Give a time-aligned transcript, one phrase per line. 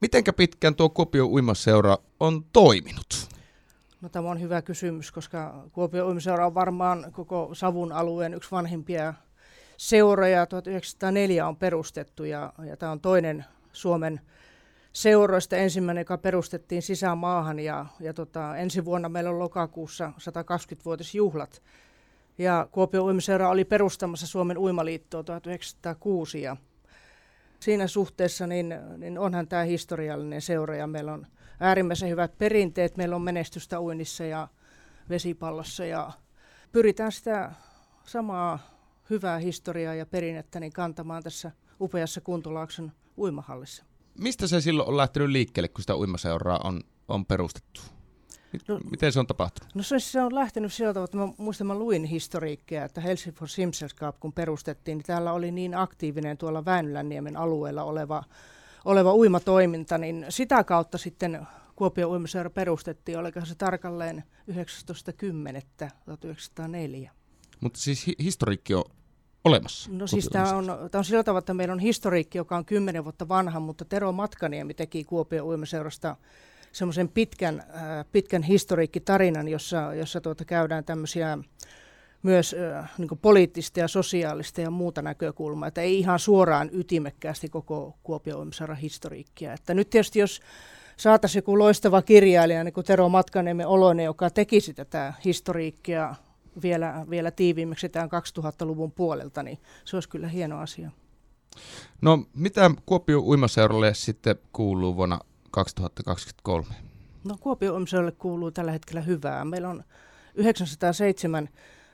[0.00, 3.28] Mitenkä pitkään tuo Kuopion uimaseura on toiminut?
[4.00, 9.14] No tämä on hyvä kysymys, koska Kuopion uimaseura on varmaan koko Savun alueen yksi vanhimpia
[9.76, 10.46] seuroja.
[10.46, 14.20] 1904 on perustettu ja, ja tämä on toinen Suomen
[14.92, 21.62] seuroista ensimmäinen, joka perustettiin sisämaahan ja, ja tota, ensi vuonna meillä on lokakuussa 120-vuotisjuhlat.
[22.38, 26.56] Ja Kuopion uimaseura oli perustamassa Suomen uimaliittoa 1906 ja
[27.60, 31.26] siinä suhteessa niin, niin onhan tämä historiallinen seura ja meillä on
[31.60, 32.96] äärimmäisen hyvät perinteet.
[32.96, 34.48] Meillä on menestystä uinnissa ja
[35.08, 36.12] vesipallossa ja
[36.72, 37.52] pyritään sitä
[38.04, 38.58] samaa
[39.10, 41.50] hyvää historiaa ja perinnettä niin kantamaan tässä
[41.80, 43.84] upeassa Kuntulaakson uimahallissa.
[44.18, 47.80] Mistä se silloin on lähtenyt liikkeelle, kun sitä uimaseuraa on, on perustettu?
[48.68, 49.74] No, Miten se on tapahtunut?
[49.74, 53.54] No se, se on lähtenyt sillä tavalla, että mä muistan, mä luin historiikkia, että Helsingfors
[53.54, 58.24] Simselskap, kun perustettiin, niin täällä oli niin aktiivinen tuolla Väinölänniemen alueella oleva,
[58.84, 61.46] oleva uimatoiminta, niin sitä kautta sitten
[61.76, 67.10] Kuopion uimaseura perustettiin, oliko se tarkalleen 19.10.1904.
[67.60, 68.84] Mutta siis hi- historiikki on
[69.44, 69.90] olemassa?
[69.92, 73.04] No siis tämä on, tämä on sillä tavalla, että meillä on historiikki, joka on kymmenen
[73.04, 76.16] vuotta vanha, mutta Tero Matkaniemi teki Kuopion uimaseurasta
[76.76, 81.38] semmoisen pitkän, äh, pitkän historiikkitarinan, jossa, jossa tuota käydään tämmöisiä
[82.22, 82.56] myös
[82.98, 88.76] niin poliittista ja sosiaalista ja muuta näkökulmaa, että ei ihan suoraan ytimekkäästi koko Kuopion uimaseuran
[88.76, 89.52] historiikkia.
[89.52, 90.40] Että nyt tietysti jos
[90.96, 96.14] saataisiin joku loistava kirjailija, niin kuin Tero Matkaniemen Oloinen, joka tekisi tätä historiikkia
[96.62, 100.90] vielä, vielä tiiviimmäksi tämän 2000-luvun puolelta, niin se olisi kyllä hieno asia.
[102.02, 105.20] No mitä Kuopion uimaseuralle sitten kuuluu vuonna
[105.56, 106.66] 2023?
[107.24, 107.36] No
[107.72, 109.44] uimaseuralle kuuluu tällä hetkellä hyvää.
[109.44, 109.84] Meillä on
[110.34, 111.48] 907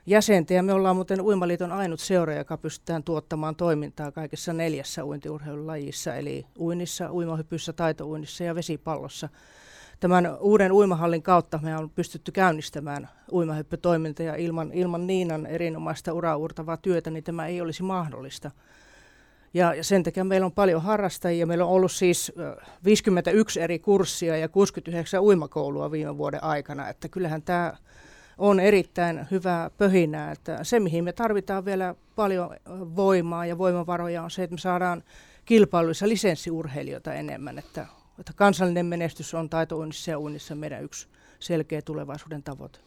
[0.06, 6.14] jäsentä ja me ollaan muuten Uimaliiton ainut seura, joka pystytään tuottamaan toimintaa kaikessa neljässä uintiurheilulajissa,
[6.14, 9.28] eli uinnissa, uimahypyssä, taitouinnissa ja vesipallossa
[10.02, 16.76] tämän uuden uimahallin kautta me on pystytty käynnistämään uimahyppytoiminta ja ilman, ilman Niinan erinomaista uraurtavaa
[16.76, 18.50] työtä, niin tämä ei olisi mahdollista.
[19.54, 21.46] Ja, ja sen takia meillä on paljon harrastajia.
[21.46, 22.32] Meillä on ollut siis
[22.84, 26.88] 51 eri kurssia ja 69 uimakoulua viime vuoden aikana.
[26.88, 27.76] Että kyllähän tämä
[28.38, 30.32] on erittäin hyvää pöhinää.
[30.32, 32.56] Että se, mihin me tarvitaan vielä paljon
[32.96, 35.02] voimaa ja voimavaroja, on se, että me saadaan
[35.44, 37.58] kilpailuissa lisenssiurheilijoita enemmän.
[37.58, 37.86] Että
[38.18, 41.06] että kansallinen menestys on taitouinnissa ja uinnissa meidän yksi
[41.38, 42.78] selkeä tulevaisuuden tavoite.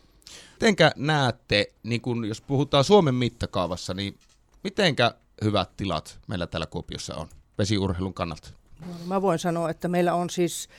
[0.54, 4.18] Mitenkä näette, niin kun jos puhutaan Suomen mittakaavassa, niin
[4.64, 8.50] mitenkä hyvät tilat meillä täällä Kuopiossa on vesiurheilun kannalta?
[8.82, 10.70] No, mä voin sanoa, että meillä on siis,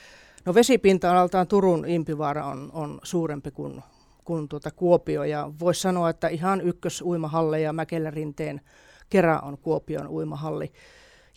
[0.45, 3.83] no vesipinta-alaltaan Turun impivaara on, on suurempi kuin,
[4.23, 8.61] kuin tuota Kuopio ja voisi sanoa, että ihan ykkös uimahalle ja Mäkelärinteen
[9.09, 10.71] kerran on Kuopion uimahalli.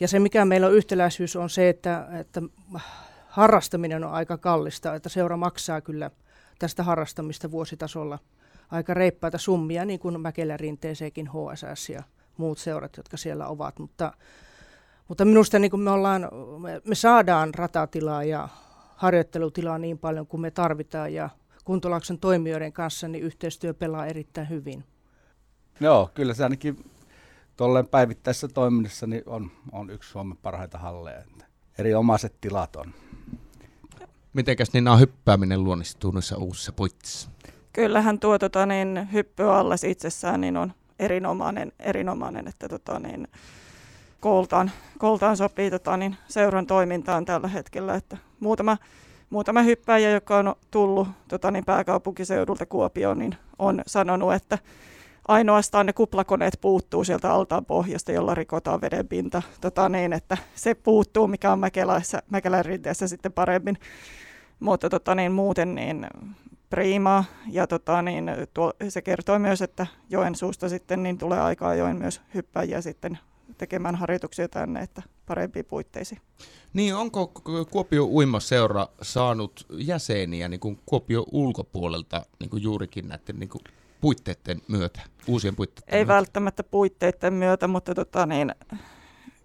[0.00, 2.42] Ja se, mikä meillä on yhtäläisyys, on se, että, että
[3.26, 6.10] harrastaminen on aika kallista, että seura maksaa kyllä
[6.58, 8.18] tästä harrastamista vuositasolla
[8.70, 12.02] aika reippaita summia, niin kuin Mäkelä Rinteeseenkin HSS ja
[12.36, 13.78] muut seurat, jotka siellä ovat.
[13.78, 14.12] Mutta,
[15.08, 18.48] mutta minusta niin kuin me, ollaan, me, me saadaan ratatilaa ja
[18.96, 21.30] harjoittelutilaa niin paljon kuin me tarvitaan ja
[21.64, 24.84] Kuntolakson toimijoiden kanssa niin yhteistyö pelaa erittäin hyvin.
[25.80, 26.90] Joo, kyllä se ainakin
[27.56, 31.22] tuolleen päivittäisessä toiminnassa niin on, on yksi Suomen parhaita halleja.
[31.78, 32.94] Eri omaiset tilat on.
[34.32, 37.30] Mitenkäs niin on hyppääminen luonnistuu noissa uusissa puitteissa?
[37.72, 43.28] Kyllähän tuo tota, niin, hyppyallas itsessään niin on erinomainen, erinomainen että tota, niin,
[44.20, 47.94] kooltaan, kooltaan sopii tota, niin, seuran toimintaan tällä hetkellä.
[47.94, 48.76] Että muutama,
[49.30, 54.58] muutama hyppääjä, joka on tullut tota, niin, pääkaupunkiseudulta Kuopioon, niin on sanonut, että
[55.28, 59.42] ainoastaan ne kuplakoneet puuttuu sieltä altaan pohjasta, jolla rikotaan vedenpinta.
[59.60, 63.78] Tota niin, että se puuttuu, mikä on Mäkelässä, Mäkelän rinteessä sitten paremmin.
[64.60, 66.06] Mutta tota niin, muuten niin
[66.70, 71.96] priimaa ja tota niin, tuo, se kertoo myös, että Joensuusta sitten niin tulee aikaa joen
[71.96, 73.18] myös hyppäjiä sitten
[73.58, 76.20] tekemään harjoituksia tänne, että parempiin puitteisiin.
[76.72, 77.26] Niin, onko
[77.70, 83.64] Kuopio Uimaseura saanut jäseniä niin kuin Kuopio ulkopuolelta niin kuin juurikin näiden niin kuin
[84.00, 86.14] puitteiden myötä, uusien puitteiden Ei myötä?
[86.14, 88.54] välttämättä puitteiden myötä, mutta tota niin,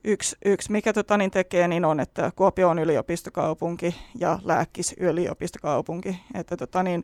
[0.06, 6.19] yksi, yksi, mikä tota niin tekee, niin on, että Kuopio on yliopistokaupunki ja Lääkkis yliopistokaupunki.
[6.34, 7.04] Että tota niin,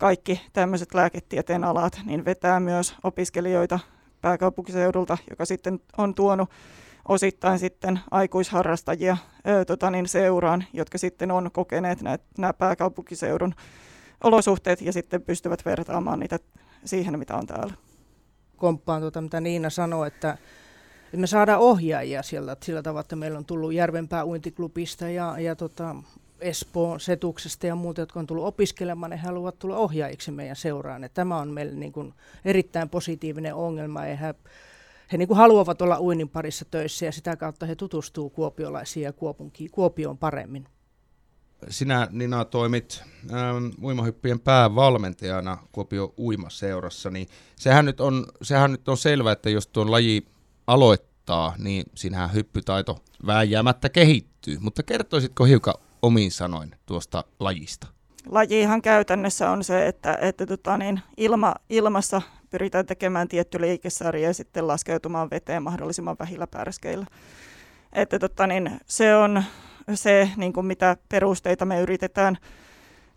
[0.00, 3.78] kaikki tämmöiset lääketieteen alat niin vetää myös opiskelijoita
[4.20, 6.50] pääkaupunkiseudulta, joka sitten on tuonut
[7.08, 9.16] osittain sitten aikuisharrastajia
[9.48, 11.98] ö, tota niin, seuraan, jotka sitten on kokeneet
[12.38, 13.54] nämä pääkaupunkiseudun
[14.24, 16.38] olosuhteet ja sitten pystyvät vertaamaan niitä
[16.84, 17.74] siihen, mitä on täällä.
[18.56, 20.38] Komppaan tuota, mitä Niina sanoi, että
[21.16, 25.96] me saadaan ohjaajia sieltä, sillä tavalla, että meillä on tullut Järvenpää uintiklubista ja, ja tota,
[26.40, 31.02] Espoon setuksesta ja muuta, jotka on tullut opiskelemaan, ne haluavat tulla ohjaajiksi meidän seuraan.
[31.02, 32.14] Ja tämä on meille niin kuin
[32.44, 34.06] erittäin positiivinen ongelma.
[34.06, 34.34] Ja he,
[35.18, 39.12] niin kuin haluavat olla uinnin parissa töissä ja sitä kautta he tutustuu kuopiolaisiin ja
[39.70, 40.66] Kuopioon paremmin.
[41.68, 43.02] Sinä, Nina, toimit
[43.32, 49.66] ähm, uimahyppien päävalmentajana Kuopio uimaseurassa, niin sehän nyt, on, sehän nyt on selvä, että jos
[49.66, 50.26] tuon laji
[50.70, 54.58] aloittaa, niin siinähän hyppytaito vääjäämättä kehittyy.
[54.60, 57.86] Mutta kertoisitko hiukan omiin sanoin tuosta lajista?
[58.26, 64.34] Lajihan käytännössä on se, että, että tota niin, ilma, ilmassa pyritään tekemään tietty liikesarja ja
[64.34, 67.06] sitten laskeutumaan veteen mahdollisimman vähillä pärskeillä.
[67.92, 69.42] Että tota niin, se on
[69.94, 72.38] se, niin kuin mitä perusteita me yritetään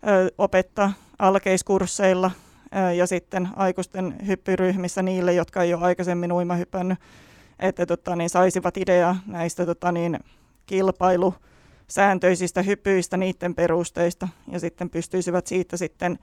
[0.06, 2.30] ö, opettaa alkeiskursseilla
[2.76, 6.98] ö, ja sitten aikuisten hyppyryhmissä niille, jotka ei ole aikaisemmin uimahypännyt,
[7.58, 10.18] että tota, niin saisivat ideaa näistä tota, niin,
[10.66, 11.34] kilpailu-
[11.88, 16.18] sääntöisistä hypyistä, niiden perusteista, ja sitten pystyisivät siitä sitten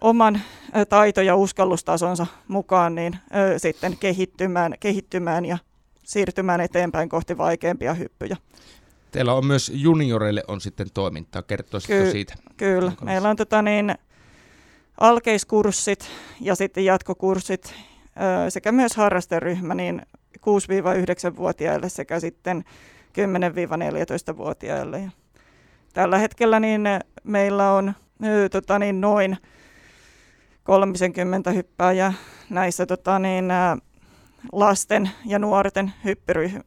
[0.00, 0.40] oman
[0.88, 3.16] taito- ja uskallustasonsa mukaan niin
[3.54, 5.58] ö, sitten kehittymään, kehittymään ja
[6.02, 8.36] siirtymään eteenpäin kohti vaikeampia hyppyjä.
[9.12, 11.42] Teillä on myös junioreille on sitten toimintaa.
[11.42, 12.34] Kertoisitko Ky- siitä?
[12.56, 12.92] Kyllä.
[13.02, 13.94] Meillä on tota niin,
[15.00, 16.08] alkeiskurssit
[16.40, 17.74] ja sitten jatkokurssit
[18.46, 20.02] ö, sekä myös harrasteryhmä niin
[20.46, 22.64] 6-9-vuotiaille sekä sitten
[24.32, 25.00] 10-14-vuotiaille.
[25.00, 25.10] Ja
[25.92, 26.82] tällä hetkellä niin
[27.24, 27.92] meillä on
[28.50, 29.36] tota niin, noin
[30.62, 32.12] 30 hyppääjää
[32.50, 33.48] näissä tota niin,
[34.52, 36.62] lasten ja nuorten hyppyryh-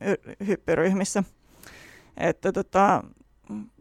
[0.48, 1.24] hyppyryhmissä.
[2.18, 3.04] Että tota,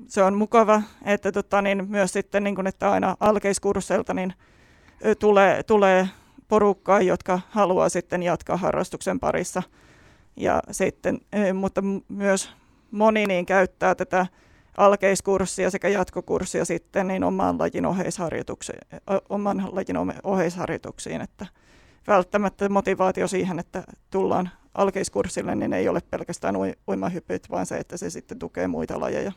[0.06, 4.35] se on mukava, että tota, niin myös sitten, niin kun, että aina alkeiskursseilta niin,
[5.19, 6.09] tulee, tulee
[6.49, 9.62] porukkaa, jotka haluaa sitten jatkaa harrastuksen parissa.
[10.37, 11.21] Ja sitten,
[11.55, 12.50] mutta myös
[12.91, 14.27] moni niin käyttää tätä
[14.77, 18.79] alkeiskurssia sekä jatkokurssia sitten niin oman lajin oheisharjoituksiin,
[19.29, 21.47] oman lajin oheisharjoituksiin, että
[22.06, 26.55] välttämättä motivaatio siihen, että tullaan alkeiskurssille, niin ei ole pelkästään
[26.89, 29.33] uimahypyt, vaan se, että se sitten tukee muita lajeja.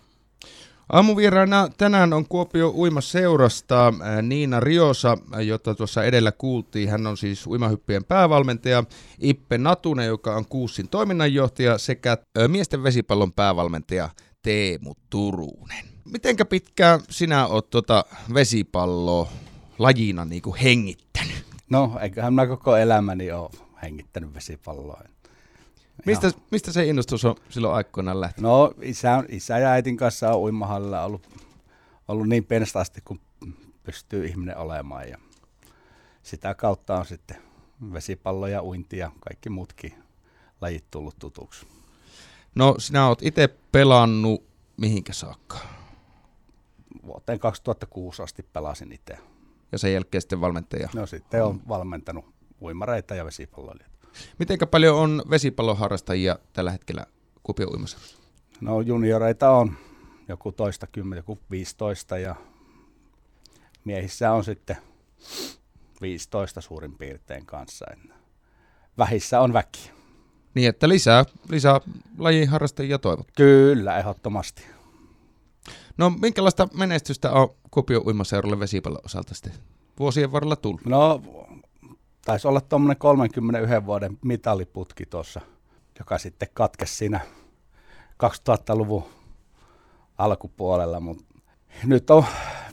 [0.91, 6.89] Aamuvieraana tänään on Kuopio uimaseurasta Niina Riosa, jota tuossa edellä kuultiin.
[6.89, 8.83] Hän on siis uimahyppien päävalmentaja,
[9.19, 12.17] Ippe Natunen, joka on Kuussin toiminnanjohtaja, sekä
[12.47, 14.09] miesten vesipallon päävalmentaja
[14.41, 15.85] Teemu Turunen.
[16.05, 19.29] Mitenkä pitkään sinä oot tuota vesipalloa
[19.79, 21.45] lajina niin hengittänyt?
[21.69, 23.49] No, eiköhän mä koko elämäni ole
[23.83, 25.01] hengittänyt vesipalloa.
[26.05, 28.51] Mistä, mistä se innostus on silloin aikoinaan lähtenyt?
[28.51, 31.27] No isä, isä ja äitin kanssa on uimahalla ollut,
[32.07, 33.21] ollut niin pienestä asti kuin
[33.83, 35.09] pystyy ihminen olemaan.
[35.09, 35.17] Ja
[36.23, 37.37] sitä kautta on sitten
[37.93, 39.93] vesipallo ja uinti ja kaikki muutkin
[40.61, 41.67] lajit tullut tutuksi.
[42.55, 44.43] No sinä olet itse pelannut
[44.77, 45.57] mihinkä saakka?
[47.05, 49.17] Vuoteen 2006 asti pelasin itse.
[49.71, 50.89] Ja sen jälkeen sitten valmentaja?
[50.95, 52.25] No sitten on valmentanut
[52.61, 54.00] uimareita ja vesipalloilijoita.
[54.39, 57.05] Miten paljon on vesipalloharrastajia tällä hetkellä
[57.43, 58.17] Kuopion uimaseudussa?
[58.61, 59.77] No junioreita on
[60.27, 62.35] joku toista kymmentä, joku 15 ja
[63.85, 64.77] miehissä on sitten
[66.01, 67.85] 15 suurin piirtein kanssa.
[68.97, 69.91] Vähissä on väki.
[70.53, 71.81] Niin, että lisää, lisää
[72.17, 73.27] lajin harrastajia toivot.
[73.35, 74.63] Kyllä, ehdottomasti.
[75.97, 79.53] No, minkälaista menestystä on Kuopion uimaseudulle vesipallon osalta sitten
[79.99, 80.85] vuosien varrella tullut?
[80.85, 81.21] No,
[82.25, 85.41] taisi olla tuommoinen 31 vuoden mitaliputki tuossa,
[85.99, 87.19] joka sitten katkesi siinä
[88.23, 89.03] 2000-luvun
[90.17, 91.23] alkupuolella, mutta
[91.83, 92.25] nyt on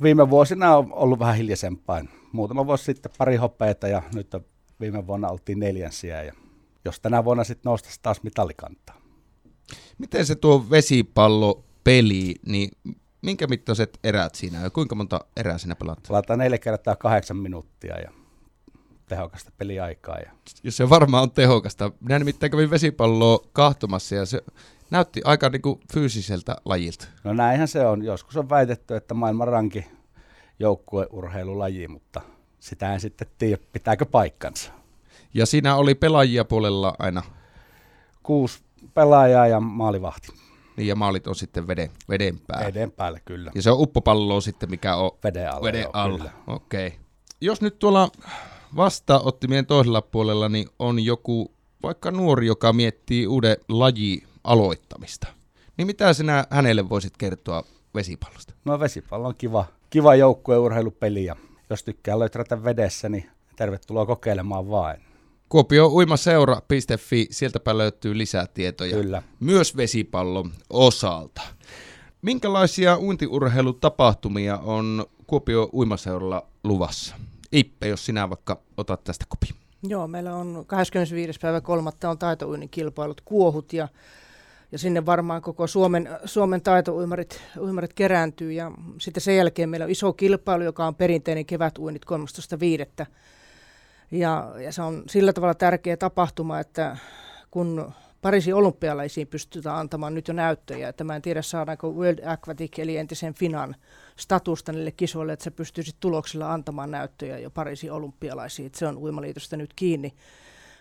[0.02, 2.04] viime vuosina on ollut vähän hiljaisempaa.
[2.32, 4.44] Muutama vuosi sitten pari hopeita ja nyt on,
[4.80, 6.32] viime vuonna oltiin neljänsiä ja
[6.84, 9.00] jos tänä vuonna sitten noustaisi taas mitalikantaa.
[9.98, 12.70] Miten se tuo vesipallo peli, niin
[13.22, 16.04] minkä mittaiset erät siinä ja kuinka monta erää siinä pelataan?
[16.08, 18.10] Pelataan neljä kertaa kahdeksan minuuttia ja
[19.08, 20.18] tehokasta peliaikaa.
[20.18, 20.30] Ja...
[20.62, 21.92] ja se varmaan on tehokasta.
[22.00, 24.42] Minä nimittäin kävin vesipalloa kahtomassa ja se
[24.90, 27.06] näytti aika niin kuin fyysiseltä lajilta.
[27.24, 28.04] No näinhän se on.
[28.04, 29.86] Joskus on väitetty, että maailman ranki
[30.58, 32.20] joukkueurheilulaji, mutta
[32.60, 34.72] sitä en sitten tiedä, pitääkö paikkansa.
[35.34, 37.22] Ja siinä oli pelaajia puolella aina?
[38.22, 38.60] Kuusi
[38.94, 40.28] pelaajaa ja maalivahti.
[40.76, 42.66] Niin ja maalit on sitten veden, veden päällä.
[42.66, 43.52] Veden päällä, kyllä.
[43.54, 45.62] Ja se on uppopallo sitten, mikä on veden alla.
[45.62, 46.30] Veden alla.
[46.46, 46.86] Okei.
[46.86, 46.98] Okay.
[47.40, 48.10] Jos nyt tuolla
[48.76, 55.26] vastaanottimien toisella puolella niin on joku vaikka nuori, joka miettii uuden laji aloittamista.
[55.76, 58.54] Niin mitä sinä hänelle voisit kertoa vesipallosta?
[58.64, 61.36] No vesipallo on kiva, kiva joukkueurheilupeli ja
[61.70, 65.00] jos tykkää löyträtä vedessä, niin tervetuloa kokeilemaan vain.
[65.48, 68.96] Kuopio uimaseura.fi, sieltäpä löytyy lisää tietoja.
[68.96, 69.22] Kyllä.
[69.40, 71.42] Myös vesipallon osalta.
[72.22, 77.16] Minkälaisia uintiurheilutapahtumia on Kuopio uimaseuralla luvassa?
[77.52, 79.54] Ippe, jos sinä vaikka otat tästä kopi.
[79.82, 81.38] Joo, meillä on 25.
[81.42, 83.88] päivä kolmatta on taitouinnin kilpailut Kuohut ja,
[84.72, 89.90] ja sinne varmaan koko Suomen, Suomen taitouimarit uimarit kerääntyy ja sitten sen jälkeen meillä on
[89.90, 92.02] iso kilpailu, joka on perinteinen kevätuinnit
[93.00, 93.06] 13.5.
[94.10, 96.96] Ja, ja se on sillä tavalla tärkeä tapahtuma, että
[97.50, 100.88] kun Pariisin olympialaisiin pystytään antamaan nyt jo näyttöjä.
[100.88, 103.76] Että mä en tiedä saadaanko World Aquatic eli entisen Finan
[104.16, 108.66] statusta niille kisoille, että se pystyisi tuloksilla antamaan näyttöjä jo Pariisin olympialaisiin.
[108.66, 110.14] Että se on uimaliitosta nyt kiinni.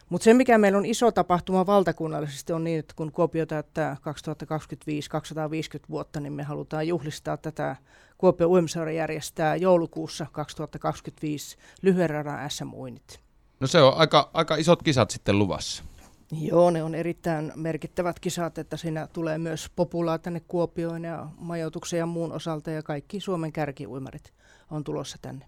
[0.10, 5.10] Mutta se, mikä meillä on iso tapahtuma valtakunnallisesti, on niin, että kun Kuopio täyttää 2025
[5.10, 7.75] 250 vuotta, niin me halutaan juhlistaa tätä.
[8.17, 13.20] Kuopio Uimaseura järjestää joulukuussa 2025 lyhyen radan SM-uinnit.
[13.60, 15.84] No se on aika, aika isot kisat sitten luvassa.
[16.32, 21.98] Joo, ne on erittäin merkittävät kisat, että siinä tulee myös populaa tänne Kuopioon ja majoituksen
[21.98, 24.34] ja muun osalta ja kaikki Suomen kärkiuimarit
[24.72, 25.46] on tulossa tänne.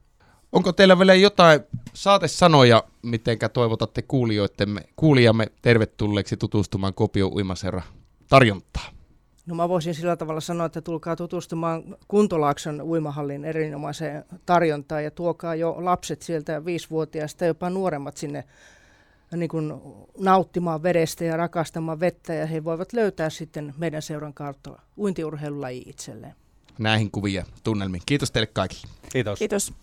[0.52, 1.62] Onko teillä vielä jotain
[1.94, 7.82] saatesanoja, mitenkä toivotatte kuulijoittemme, kuulijamme tervetulleeksi tutustumaan Kuopio Uimaserra
[8.30, 8.86] tarjontaa?
[9.46, 15.56] No mä voisin sillä tavalla sanoa, että tulkaa tutustumaan Kuntolaakson uimahallin erinomaiseen tarjontaan ja tuokaa
[15.56, 18.44] jo lapset sieltä viisivuotiaista jopa nuoremmat sinne
[19.36, 19.74] niin kuin
[20.20, 26.36] nauttimaan vedestä ja rakastamaan vettä ja he voivat löytää sitten meidän seuran kautta uintiurheilulaji itselleen.
[26.78, 28.04] Näihin kuvia tunnelmiin.
[28.06, 28.94] Kiitos teille kaikille.
[29.12, 29.40] Kiitos.
[29.40, 29.74] Kiitos.